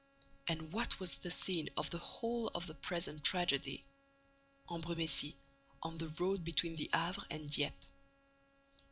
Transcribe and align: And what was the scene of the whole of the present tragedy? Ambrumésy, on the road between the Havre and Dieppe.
And 0.47 0.73
what 0.73 0.99
was 0.99 1.13
the 1.13 1.29
scene 1.29 1.69
of 1.77 1.91
the 1.91 1.99
whole 1.99 2.47
of 2.55 2.65
the 2.65 2.73
present 2.73 3.23
tragedy? 3.23 3.85
Ambrumésy, 4.67 5.35
on 5.83 5.99
the 5.99 6.09
road 6.19 6.43
between 6.43 6.75
the 6.75 6.89
Havre 6.91 7.21
and 7.29 7.47
Dieppe. 7.47 7.85